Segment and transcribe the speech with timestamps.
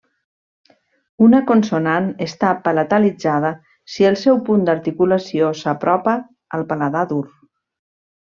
[1.25, 3.51] Una consonant està palatalitzada
[3.97, 6.15] si el seu punt d'articulació s'apropa
[6.59, 7.23] al paladar dur.